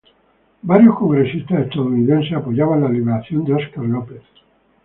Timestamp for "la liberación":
2.81-3.45